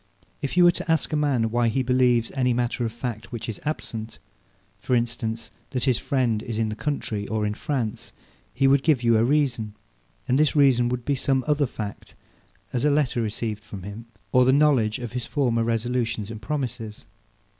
[0.41, 3.47] If you were to ask a man, why he believes any matter of fact, which
[3.47, 4.17] is absent;
[4.79, 8.11] for instance, that his friend is in the country, or in France;
[8.51, 9.75] he would give you a reason;
[10.27, 12.15] and this reason would be some other fact;
[12.73, 17.05] as a letter received from him, or the knowledge of his former resolutions and promises.